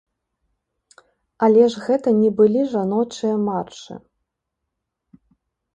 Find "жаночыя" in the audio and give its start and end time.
2.73-3.35